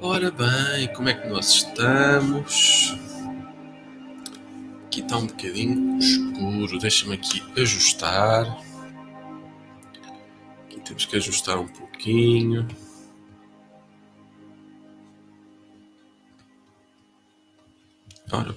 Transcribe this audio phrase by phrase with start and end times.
[0.00, 2.96] Ora bem, como é que nós estamos?
[4.86, 8.46] Aqui está um bocadinho escuro, deixa-me aqui ajustar.
[10.66, 12.68] Aqui temos que ajustar um pouquinho.
[18.30, 18.54] Ora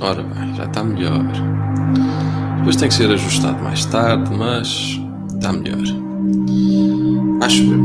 [0.00, 1.45] Ora bem, já está melhor.
[2.66, 4.98] Depois tem que ser ajustado mais tarde, mas
[5.32, 5.78] está melhor.
[7.40, 7.78] Acho eu.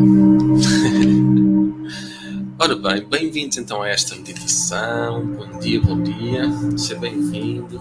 [2.58, 5.24] Ora bem, bem-vindos então a esta meditação.
[5.24, 6.52] Bom dia, bom dia.
[6.76, 7.80] Seja bem-vindo,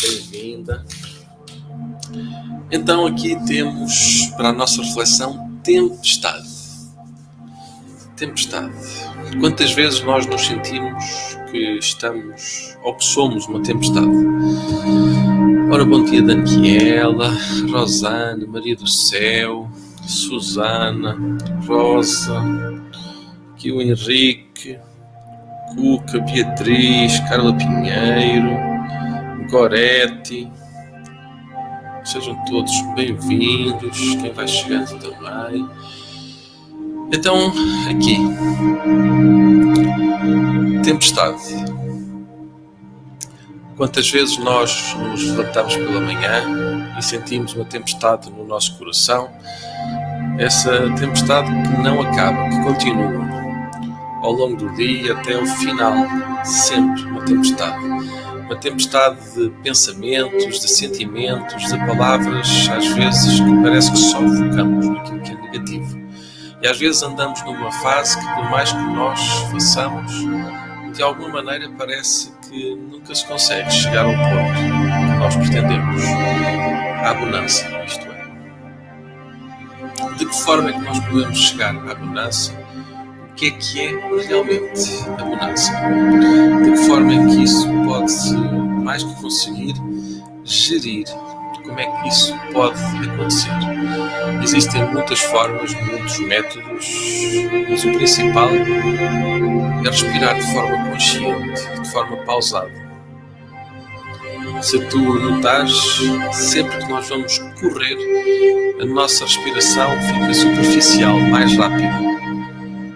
[0.00, 0.82] bem-vinda.
[2.70, 6.48] Então aqui temos para a nossa reflexão tempestade.
[8.16, 8.72] Tempestade.
[9.38, 11.04] Quantas vezes nós nos sentimos
[11.50, 14.08] que estamos ou que somos uma tempestade.
[15.70, 17.30] Ora, bom dia, Daniela,
[17.70, 19.68] Rosana, Maria do Céu,
[20.06, 21.18] Susana,
[21.66, 22.42] Rosa,
[23.52, 24.78] aqui o Henrique,
[25.74, 28.48] Cuca, Beatriz, Carla Pinheiro,
[29.50, 30.50] Goretti.
[32.02, 35.68] Sejam todos bem-vindos, quem vai chegando também.
[37.12, 37.52] Então,
[37.90, 38.16] aqui,
[40.82, 41.87] tempestade.
[43.78, 49.30] Quantas vezes nós nos levantamos pela manhã e sentimos uma tempestade no nosso coração,
[50.36, 53.28] essa tempestade que não acaba, que continua.
[54.20, 55.94] Ao longo do dia até o final,
[56.44, 57.84] sempre uma tempestade.
[58.46, 64.88] Uma tempestade de pensamentos, de sentimentos, de palavras, às vezes que parece que só focamos
[64.88, 66.08] naquilo que é negativo.
[66.60, 69.20] E às vezes andamos numa fase que, por mais que nós
[69.52, 70.12] façamos,
[70.98, 76.02] de alguma maneira parece que nunca se consegue chegar ao ponto que nós pretendemos,
[77.04, 78.26] à bonança, isto é.
[80.16, 82.52] De que forma é que nós podemos chegar à bonança?
[83.30, 83.90] O que é que é
[84.26, 85.72] realmente a bonança?
[86.64, 88.36] De que forma é que isso pode,
[88.82, 89.74] mais que conseguir,
[90.42, 91.06] gerir
[91.68, 93.50] como é que isso pode acontecer.
[94.42, 96.86] Existem muitas formas, muitos métodos,
[97.68, 102.88] mas o principal é respirar de forma consciente, de forma pausada.
[104.62, 106.00] Se tu notares,
[106.32, 107.96] sempre que nós vamos correr,
[108.80, 112.08] a nossa respiração fica superficial, mais rápida.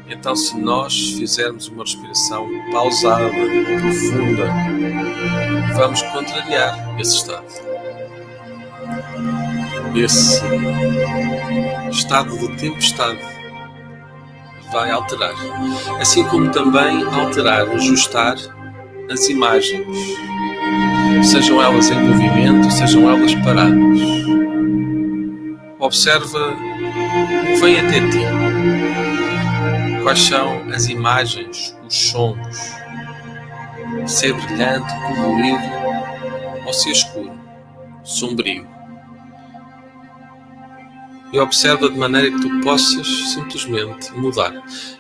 [0.08, 3.28] Então, se nós fizermos uma respiração pausada,
[3.80, 4.52] profunda,
[5.74, 7.71] vamos contrariar esse estado
[9.94, 10.40] esse
[11.90, 13.20] estado de tempestade
[14.72, 15.34] vai alterar,
[16.00, 18.36] assim como também alterar, ajustar
[19.10, 19.86] as imagens,
[21.22, 24.00] sejam elas em movimento, sejam elas paradas.
[25.78, 28.24] Observa o que vem até ti.
[30.02, 32.74] Quais são as imagens, os sons?
[34.06, 35.62] Se é brilhante, colorido
[36.64, 37.32] ou se é escuro,
[38.02, 38.71] sombrio
[41.32, 44.52] e observa de maneira que tu possas simplesmente mudar.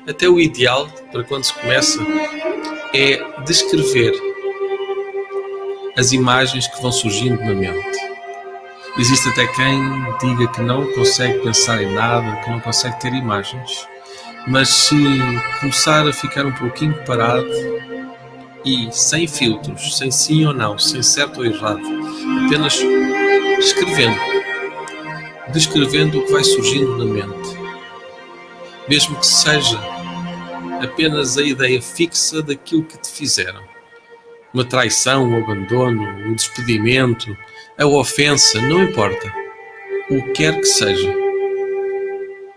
[0.08, 2.00] Até o ideal para quando se começa
[2.94, 4.12] é descrever
[5.96, 7.98] as imagens que vão surgindo na mente.
[8.98, 9.78] Existe até quem
[10.20, 13.86] diga que não consegue pensar em nada, que não consegue ter imagens,
[14.46, 14.96] mas se
[15.60, 17.48] começar a ficar um pouquinho parado
[18.64, 21.80] e sem filtros, sem sim ou não, sem certo ou errado,
[22.46, 22.80] apenas
[23.58, 24.31] escrevendo
[25.52, 27.56] descrevendo o que vai surgindo na mente,
[28.88, 29.78] mesmo que seja
[30.82, 33.62] apenas a ideia fixa daquilo que te fizeram.
[34.52, 37.36] Uma traição, um abandono, um despedimento,
[37.78, 39.32] a ofensa, não importa.
[40.10, 41.14] O que quer que seja.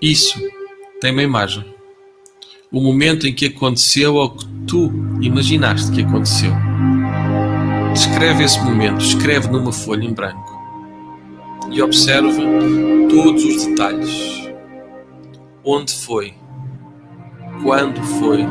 [0.01, 0.41] Isso
[0.99, 1.63] tem uma imagem.
[2.71, 6.51] O momento em que aconteceu ou que tu imaginaste que aconteceu.
[7.93, 10.54] Descreve esse momento, escreve numa folha em branco
[11.71, 12.41] e observa
[13.09, 14.49] todos os detalhes.
[15.63, 16.33] Onde foi?
[17.63, 18.45] Quando foi?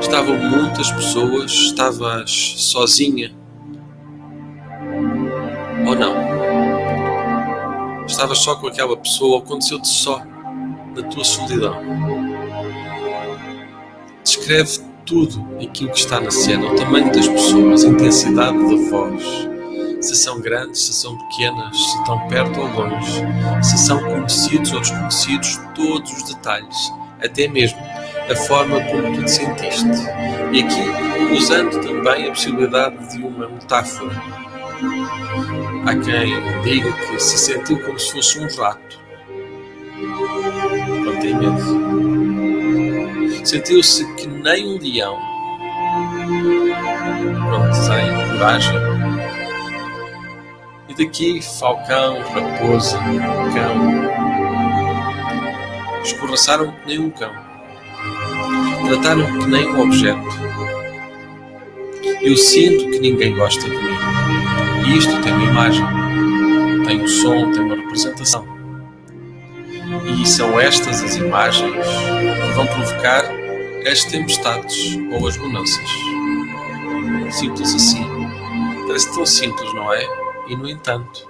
[0.00, 1.50] Estavam muitas pessoas?
[1.50, 3.34] Estavas sozinha?
[5.86, 6.14] Ou não?
[8.06, 9.40] Estavas só com aquela pessoa?
[9.40, 10.22] Aconteceu-te só
[10.96, 11.76] na tua solidão?
[14.22, 19.48] Descreve tudo aquilo que está na cena, o tamanho das pessoas, a intensidade da voz
[20.00, 23.22] se são grandes, se são pequenas, se estão perto ou longe,
[23.62, 27.78] se são conhecidos ou desconhecidos, todos os detalhes, até mesmo
[28.30, 29.88] a forma como tu te sentiste.
[30.52, 34.14] E aqui, usando também a possibilidade de uma metáfora,
[35.86, 39.00] Há quem diga que se sentiu como se fosse um rato.
[41.04, 41.58] Não tem medo.
[43.44, 45.18] Sentiu-se que nem um leão.
[47.48, 48.97] Pronto, sem coragem.
[50.98, 52.98] Daqui, falcão, raposa,
[53.54, 54.02] cão.
[56.02, 57.30] Escorraçaram que nem um cão.
[58.84, 60.26] Trataram que nem um objeto.
[62.20, 63.96] Eu sinto que ninguém gosta de mim.
[64.88, 65.86] E isto tem uma imagem,
[66.84, 68.44] tem um som, tem uma representação.
[70.20, 73.22] E são estas as imagens que vão provocar
[73.88, 75.88] as tempestades ou as bonanças.
[77.30, 78.04] Simples assim.
[78.88, 80.27] Parece tão simples, não é?
[80.48, 81.28] E no entanto,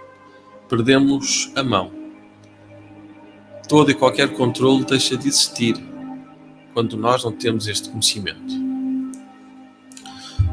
[0.68, 1.90] perdemos a mão.
[3.68, 5.76] Todo e qualquer controle deixa de existir
[6.72, 8.54] quando nós não temos este conhecimento.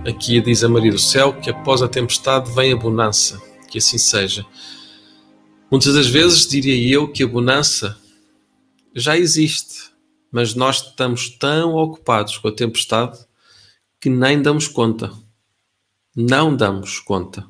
[0.07, 3.97] Aqui diz a Maria do Céu que após a tempestade vem a bonança, que assim
[3.97, 4.45] seja.
[5.69, 7.97] Muitas das vezes diria eu que a bonança
[8.95, 9.91] já existe,
[10.31, 13.17] mas nós estamos tão ocupados com a tempestade
[13.99, 15.11] que nem damos conta.
[16.15, 17.45] Não damos conta.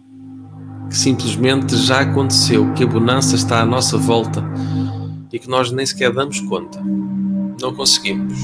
[0.89, 4.43] Que simplesmente já aconteceu, que a bonança está à nossa volta
[5.31, 6.81] e que nós nem sequer damos conta.
[7.61, 8.37] Não conseguimos,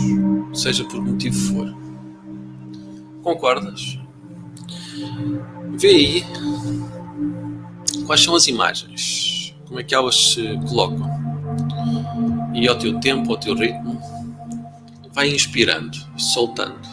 [0.54, 1.76] seja por motivo for.
[3.24, 4.00] Concordas?
[5.78, 6.26] Vê aí
[8.06, 11.10] quais são as imagens, como é que elas se colocam.
[12.54, 14.02] E ao teu tempo, ao teu ritmo,
[15.14, 16.90] vai inspirando, soltando.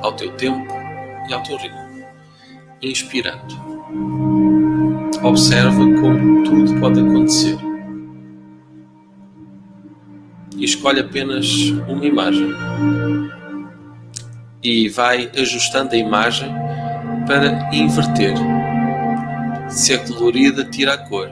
[0.00, 0.72] Ao teu tempo
[1.28, 2.04] e ao teu ritmo.
[2.80, 3.73] Inspirando.
[5.22, 7.56] Observa como tudo pode acontecer.
[10.56, 11.46] E escolhe apenas
[11.88, 12.52] uma imagem
[14.62, 16.52] e vai ajustando a imagem
[17.26, 18.34] para inverter.
[19.68, 21.28] Se é colorida, tira a cor.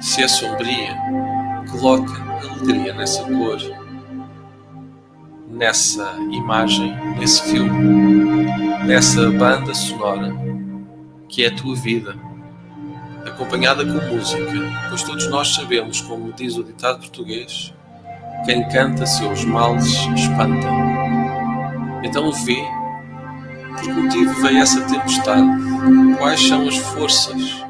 [0.00, 0.96] Se é sombria,
[1.70, 3.58] coloca alegria nessa cor,
[5.48, 8.44] nessa imagem, nesse filme,
[8.84, 10.55] nessa banda sonora
[11.28, 12.16] que é a tua vida,
[13.26, 14.42] acompanhada com música,
[14.88, 17.74] pois todos nós sabemos, como diz o ditado português,
[18.44, 20.68] quem canta seus males espanta.
[22.04, 22.62] Então vê
[23.76, 25.46] por que motivo veio essa tempestade?
[26.18, 27.64] Quais são as forças?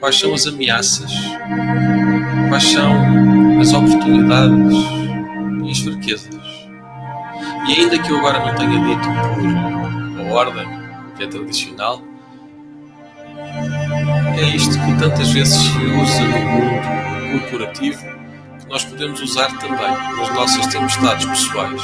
[0.00, 1.12] Quais são as ameaças?
[2.48, 4.74] Quais são as oportunidades
[5.64, 6.68] e as fraquezas?
[7.68, 9.08] E ainda que eu agora não tenha dito
[10.16, 10.66] por ordem,
[11.16, 12.02] que é tradicional,
[14.38, 18.02] é isto que tantas vezes se usa no mundo corporativo
[18.58, 21.82] que nós podemos usar também nas nossas tempestades pessoais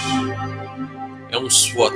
[1.31, 1.95] é um SWOT,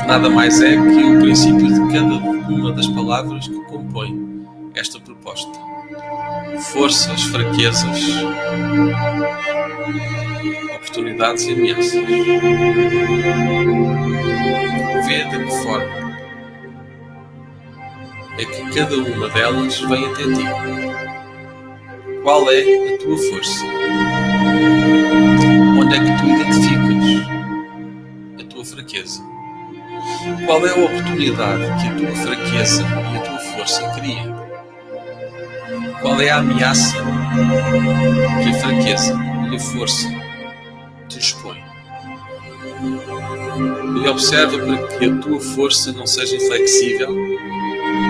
[0.00, 2.14] que nada mais é que o princípio de cada
[2.48, 5.52] uma das palavras que compõe esta proposta.
[6.72, 8.00] Forças, fraquezas,
[10.76, 11.92] oportunidades e ameaças.
[15.06, 16.11] Vê de que forma
[18.38, 20.44] é que cada uma delas vem até ti.
[22.22, 23.64] Qual é a tua força?
[25.78, 27.32] Onde é que tu identificas
[28.92, 29.22] fraqueza?
[30.46, 34.42] Qual é a oportunidade que a tua fraqueza e a tua força cria?
[36.00, 36.96] Qual é a ameaça
[38.42, 39.18] que a fraqueza
[39.50, 40.08] e a força
[41.08, 41.62] te expõem?
[44.04, 47.14] E observa para que a tua força não seja inflexível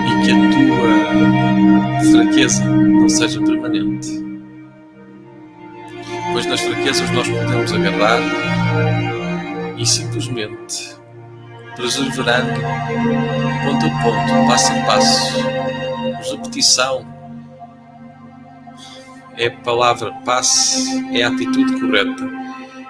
[0.05, 4.23] e que a tua fraqueza não seja permanente.
[6.31, 8.19] Pois nas fraquezas nós podemos agarrar
[9.77, 10.95] e simplesmente
[11.75, 12.61] perseverando
[13.63, 15.33] ponto a ponto, passo a passo,
[16.31, 17.13] repetição
[19.37, 22.29] é a palavra passe, é a atitude correta,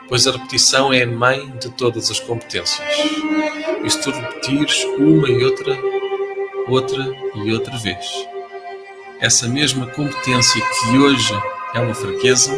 [0.10, 2.82] pois a repetição é a mãe de todas as competências.
[3.84, 5.78] E se tu repetires uma e outra,
[6.68, 7.04] outra
[7.36, 8.06] e outra vez,
[9.20, 11.34] essa mesma competência que hoje
[11.74, 12.52] é uma fraqueza,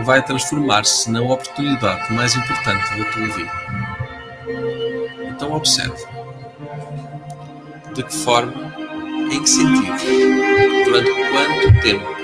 [0.00, 3.52] vai transformar-se na oportunidade mais importante da tua vida.
[5.28, 6.04] Então observe
[7.94, 8.74] de que forma,
[9.32, 12.20] em que sentido, durante quanto tempo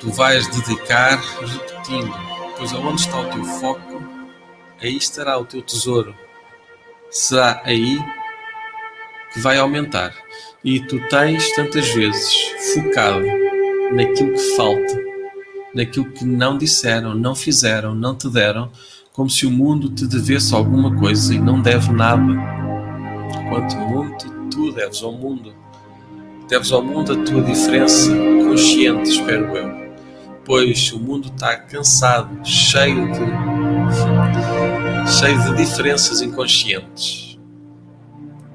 [0.00, 2.14] tu vais dedicar repetindo,
[2.56, 4.02] pois aonde está o teu foco,
[4.80, 6.14] aí estará o teu tesouro.
[7.10, 7.98] Será aí
[9.32, 10.14] que vai aumentar.
[10.64, 12.34] E tu tens tantas vezes
[12.74, 13.24] focado
[13.92, 15.08] naquilo que falta
[15.74, 18.70] naquilo que não disseram, não fizeram, não te deram,
[19.12, 22.34] como se o mundo te devesse alguma coisa e não deve nada.
[23.48, 25.54] Quanto muito tu deves ao mundo.
[26.48, 28.10] Deves ao mundo a tua diferença,
[28.44, 29.88] consciente, espero eu.
[30.44, 33.57] Pois o mundo está cansado, cheio de.
[35.08, 37.38] Cheio de diferenças inconscientes.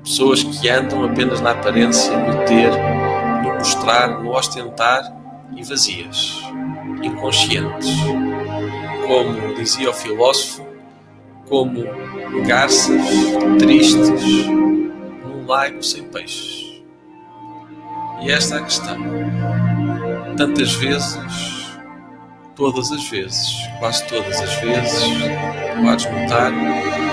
[0.04, 2.72] Pessoas que andam apenas na aparência, no ter,
[3.44, 5.02] no mostrar, no ostentar
[5.56, 6.42] e vazias,
[7.02, 7.90] inconscientes.
[9.08, 10.66] Como dizia o filósofo,
[11.50, 11.84] como
[12.46, 13.02] garças
[13.58, 16.84] tristes num lago sem peixes.
[18.22, 18.98] E esta é a questão.
[20.38, 21.63] Tantas vezes,
[22.64, 25.04] todas as vezes, quase todas as vezes,
[25.84, 26.54] podes notar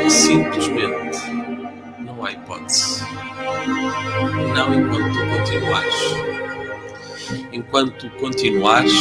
[0.09, 1.19] simplesmente
[1.99, 3.05] não há hipótese.
[4.55, 5.95] Não enquanto tu continuares.
[7.53, 8.95] Enquanto continuares,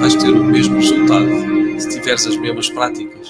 [0.00, 1.30] vais ter o mesmo resultado
[1.78, 3.26] se tiveres as mesmas práticas.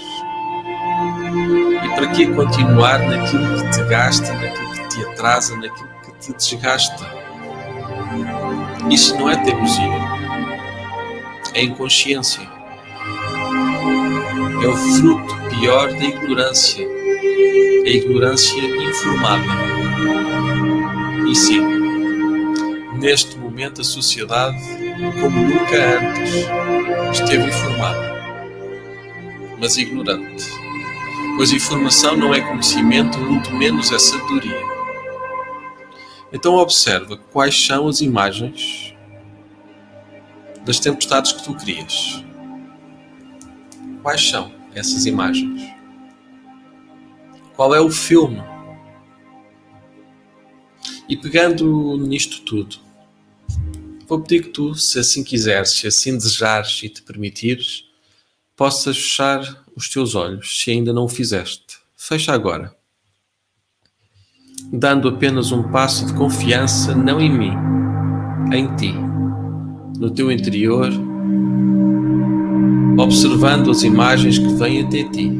[1.84, 6.32] E para que continuar naquilo que te gasta, naquilo que te atrasa, naquilo que te
[6.32, 7.20] desgasta?
[8.90, 10.19] Isso não é teimosia,
[11.54, 12.42] é inconsciência.
[14.62, 19.46] É o fruto pior da ignorância, é a ignorância informada.
[21.28, 21.60] E sim,
[22.98, 24.58] neste momento a sociedade,
[25.20, 28.10] como nunca antes, esteve informada,
[29.58, 30.60] mas ignorante
[31.40, 34.62] pois informação não é conhecimento, muito menos é sabedoria.
[36.30, 38.94] Então observa quais são as imagens
[40.70, 42.24] das tempestades que tu crias.
[44.02, 45.68] Quais são essas imagens?
[47.56, 48.40] Qual é o filme?
[51.08, 52.76] E pegando nisto tudo,
[54.06, 57.86] vou pedir que tu, se assim quiseres, se assim desejares e te permitires,
[58.54, 61.78] possas fechar os teus olhos, se ainda não o fizeste.
[61.96, 62.72] Fecha agora.
[64.72, 67.52] Dando apenas um passo de confiança, não em mim,
[68.52, 69.09] em ti,
[70.00, 70.90] no teu interior,
[72.98, 75.30] observando as imagens que vêm até ti,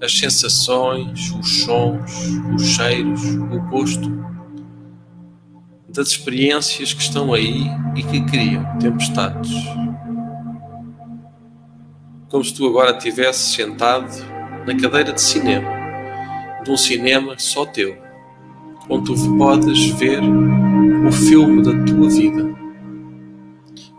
[0.00, 2.12] as sensações, os sons,
[2.54, 4.22] os cheiros, o gosto,
[5.88, 9.50] das experiências que estão aí e que criam tempestades
[12.32, 14.10] como se tu agora estivesses sentado
[14.66, 15.68] na cadeira de cinema,
[16.64, 17.94] de um cinema só teu,
[18.88, 20.22] onde tu podes ver
[21.06, 22.61] o filme da tua vida.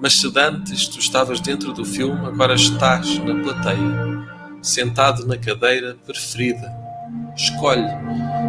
[0.04, 4.28] Mas se antes tu estavas dentro do filme, agora estás na plateia,
[4.62, 6.70] sentado na cadeira preferida.
[7.38, 7.88] Escolhe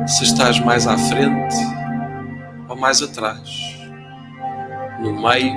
[0.05, 1.55] se estás mais à frente
[2.69, 3.49] ou mais atrás,
[5.01, 5.55] no meio,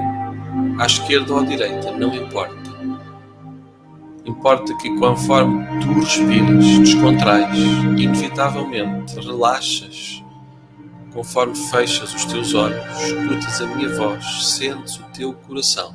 [0.80, 2.56] à esquerda ou à direita, não importa.
[4.24, 7.58] Importa que, conforme tu respiras, descontrais,
[7.98, 10.17] inevitavelmente relaxas.
[11.18, 15.92] Conforme fechas os teus olhos, escutas a minha voz, sentes o teu coração.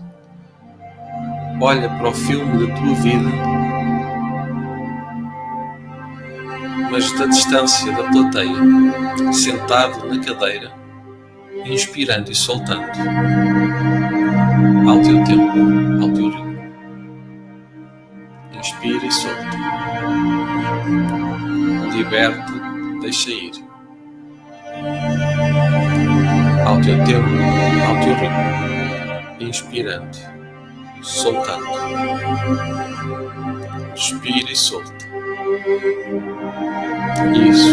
[1.60, 3.30] Olha para o filme da tua vida,
[6.90, 10.72] mas da distância da plateia, sentado na cadeira,
[11.66, 12.90] inspirando e soltando,
[14.90, 16.72] ao teu tempo, ao teu ritmo.
[18.58, 19.50] Inspira e solta.
[21.94, 22.52] Liberta,
[23.00, 23.71] deixa ir.
[26.66, 27.28] Ao teu tempo,
[27.86, 28.52] ao teu ritmo.
[29.40, 30.16] Inspirando,
[31.02, 31.66] soltando.
[33.90, 35.06] Respira e solta.
[37.48, 37.68] Isso.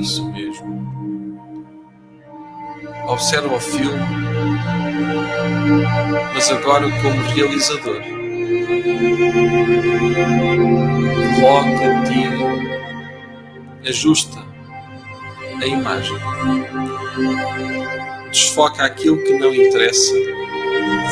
[0.00, 0.74] Isso mesmo.
[3.06, 3.98] Observa o filme,
[6.34, 8.02] mas agora como realizador.
[11.40, 12.28] Coloca-te,
[13.88, 14.53] ajusta
[15.60, 16.16] a imagem,
[18.30, 20.14] desfoca aquilo que não interessa,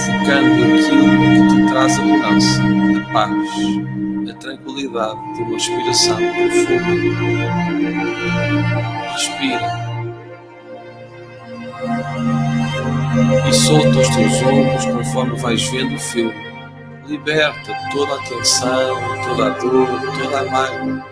[0.07, 6.93] focando aquilo que te traz a mudança, a paz, a tranquilidade de uma respiração profunda.
[9.13, 9.83] Respira.
[13.49, 16.53] E solta os teus ombros conforme vais vendo o filme
[17.07, 21.07] liberta toda a tensão, toda a dor, toda a mágoa.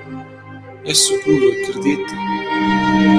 [0.85, 2.40] É seguro, acredita.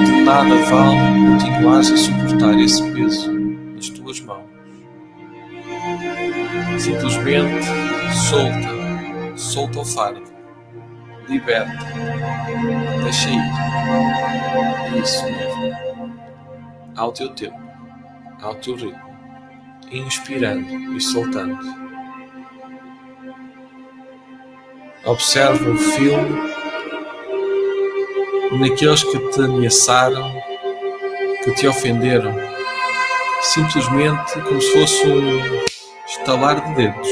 [0.04, 3.32] De nada vale continuares a suportar esse peso
[3.74, 4.44] nas tuas mãos.
[6.78, 7.66] Simplesmente
[8.28, 10.22] solta, solta o fardo,
[11.28, 11.86] liberta,
[13.02, 13.62] deixa ir.
[15.02, 16.12] Isso mesmo.
[16.96, 17.58] Ao teu tempo,
[18.40, 19.00] ao teu ritmo,
[19.90, 21.58] inspirando e soltando.
[25.04, 26.51] Observa o filme
[28.58, 30.32] naqueles que te ameaçaram,
[31.42, 32.34] que te ofenderam,
[33.40, 35.64] simplesmente como se fosse um
[36.06, 37.08] estalar de dedos,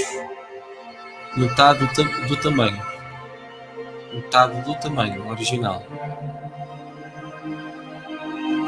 [1.37, 1.87] metade
[2.29, 2.81] do, tamanho,
[4.13, 5.83] metade do tamanho original.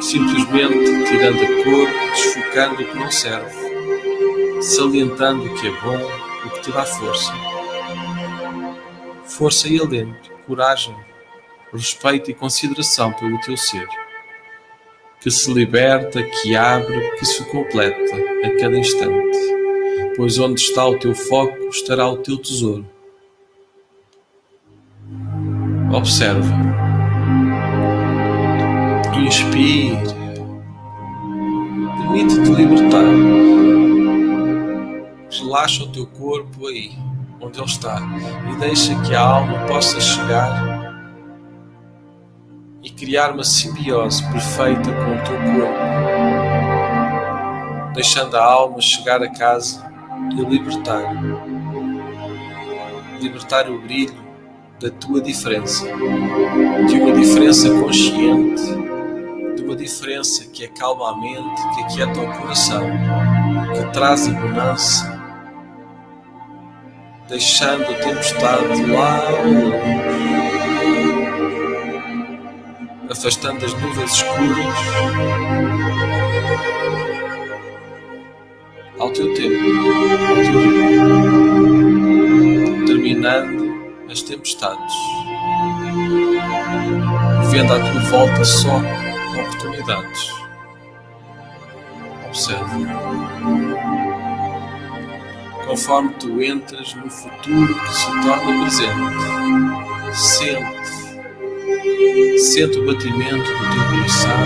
[0.00, 5.98] Simplesmente tirando a cor, desfocando o que não serve, salientando o que é bom,
[6.46, 7.32] o que te dá força.
[9.24, 10.96] Força e alento, coragem,
[11.72, 13.88] respeito e consideração pelo teu ser,
[15.20, 19.38] que se liberta, que abre, que se completa a cada instante,
[20.16, 22.86] pois onde está o teu foco estará o teu tesouro.
[25.92, 26.52] Observa.
[29.24, 29.96] Inspire.
[31.96, 33.04] Permite-te libertar.
[35.30, 36.92] Relaxa o teu corpo aí,
[37.40, 38.02] onde ele está,
[38.50, 40.71] e deixa que a alma possa chegar
[42.82, 45.78] e criar uma simbiose perfeita com o teu corpo,
[47.94, 49.88] deixando a alma chegar a casa
[50.32, 51.14] e libertar.
[53.20, 54.20] Libertar o brilho
[54.80, 55.86] da tua diferença,
[56.88, 58.64] de uma diferença consciente,
[59.54, 62.82] de uma diferença que acalma a mente, que aquieta o coração,
[63.74, 65.22] que traz a bonança,
[67.28, 69.20] deixando a tempestade lá
[73.12, 74.74] afastando as nuvens escuras
[78.98, 79.54] ao teu tempo,
[80.28, 80.34] ao
[82.76, 83.62] teu terminando
[84.10, 84.94] as tempestades,
[87.50, 88.80] vendo à tua volta só
[89.38, 90.32] oportunidades.
[92.28, 92.86] Observe.
[95.66, 101.01] Conforme tu entras no futuro que se torna presente, sente
[102.38, 104.40] Sente o batimento do teu coração,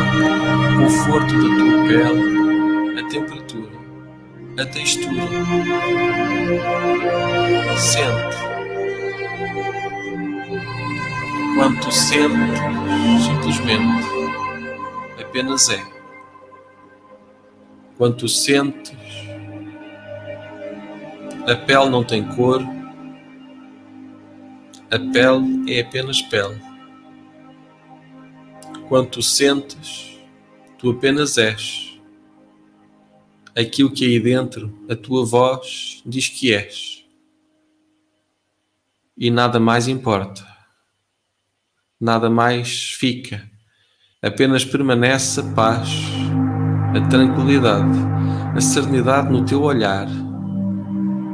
[0.70, 3.72] o conforto da tua pele, a temperatura,
[4.58, 5.28] a textura.
[7.78, 8.36] Sente.
[11.56, 12.60] Quando sentes,
[13.24, 14.06] simplesmente,
[15.18, 15.82] apenas é.
[17.96, 18.94] Quando sentes,
[21.46, 22.60] a pele não tem cor,
[24.90, 26.65] a pele é apenas pele.
[28.88, 30.16] Quando tu sentes,
[30.78, 32.00] tu apenas és.
[33.56, 37.04] Aquilo que aí dentro, a tua voz diz que és.
[39.16, 40.46] E nada mais importa.
[42.00, 43.50] Nada mais fica.
[44.22, 45.88] Apenas permanece a paz,
[46.94, 47.98] a tranquilidade,
[48.54, 50.06] a serenidade no teu olhar.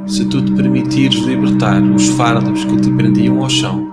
[0.07, 3.92] Se tu te permitires libertar os fardos que te prendiam ao chão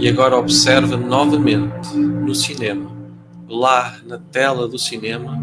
[0.00, 2.90] e agora observa novamente no cinema,
[3.46, 5.38] lá na tela do cinema,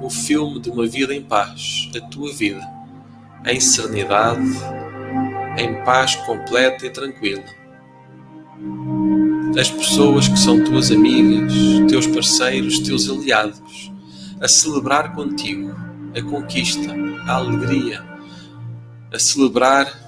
[0.00, 2.64] o filme de uma vida em paz, a tua vida,
[3.44, 4.48] em serenidade,
[5.58, 7.44] em paz completa e tranquila.
[9.58, 11.52] As pessoas que são tuas amigas,
[11.88, 13.90] teus parceiros, teus aliados,
[14.40, 15.74] a celebrar contigo
[16.16, 16.94] a conquista,
[17.26, 18.04] a alegria,
[19.12, 19.99] a celebrar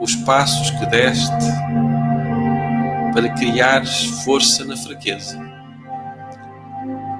[0.00, 1.44] os passos que deste
[3.12, 5.38] para criares força na fraqueza,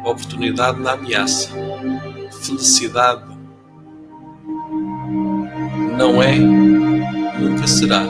[0.02, 1.50] oportunidade na ameaça,
[2.42, 3.38] felicidade
[5.98, 8.04] não é, nunca será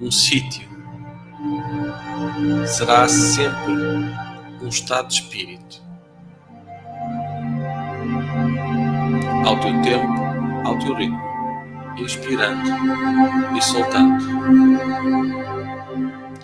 [0.00, 0.66] um sítio,
[2.66, 3.74] será sempre
[4.62, 5.86] um estado de espírito.
[9.44, 11.27] Ao teu tempo, ao teu ritmo
[12.02, 12.68] inspirando
[13.56, 14.24] e soltando,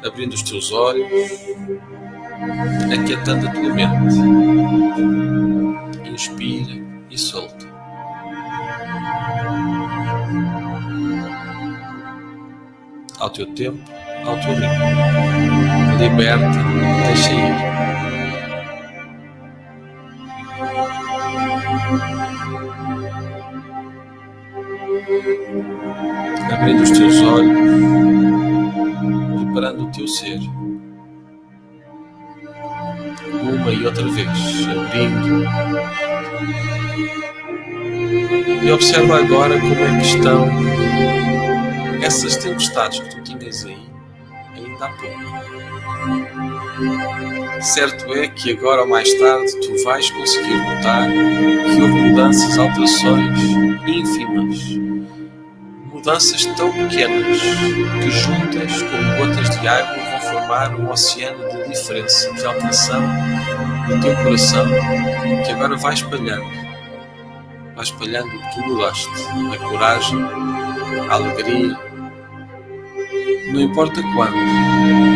[0.04, 1.08] abrindo os teus olhos,
[2.92, 4.16] aquietando a tua mente.
[6.08, 6.72] Inspira
[7.10, 7.66] e solta.
[13.18, 13.82] Ao teu tempo,
[14.26, 15.98] ao teu ritmo.
[15.98, 16.58] Liberta,
[17.06, 18.13] deixa ir.
[26.54, 27.58] Abrindo os teus olhos,
[29.42, 30.38] preparando o teu ser.
[33.42, 34.28] Uma e outra vez,
[34.70, 35.44] abrindo.
[38.62, 40.48] E observa agora como é que estão
[42.02, 43.86] essas tempestades que tu tinhas aí,
[44.54, 45.24] ainda há pouco.
[47.60, 53.40] Certo é que agora ou mais tarde tu vais conseguir notar que houve mudanças, alterações
[53.86, 54.83] ínfimas
[56.04, 62.30] Mudanças tão pequenas que juntas como gotas de água vão formar um oceano de diferença,
[62.34, 63.00] de alteração
[63.88, 64.66] no teu coração,
[65.46, 66.44] que agora vai espalhando.
[67.74, 70.22] Vai espalhando o que a coragem,
[71.08, 71.78] a alegria.
[73.54, 74.36] Não importa quando,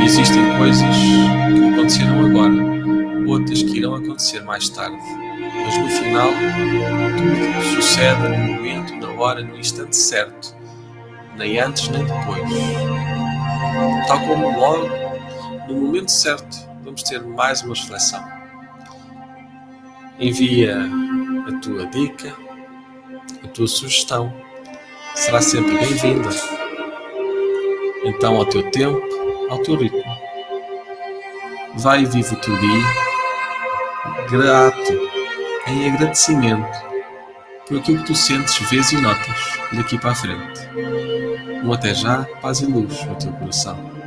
[0.02, 4.96] existem coisas que aconteceram agora, outras que irão acontecer mais tarde.
[5.66, 6.30] Mas no final,
[7.18, 10.56] tudo sucede no momento, na hora, no instante certo
[11.38, 12.42] nem antes nem depois.
[14.06, 14.88] Tal como logo,
[15.68, 18.22] no momento certo, vamos ter mais uma reflexão.
[20.18, 20.76] Envia
[21.46, 22.34] a tua dica,
[23.44, 24.32] a tua sugestão,
[25.14, 26.28] será sempre bem-vinda.
[28.04, 29.00] Então, ao teu tempo,
[29.48, 30.02] ao teu ritmo.
[31.76, 32.84] Vai e vive o teu dia,
[34.28, 35.10] grato,
[35.68, 36.88] em agradecimento
[37.68, 40.60] por aquilo que tu sentes, vês e notas daqui para a frente.
[41.64, 43.97] Um até já, paz e luz no teu coração.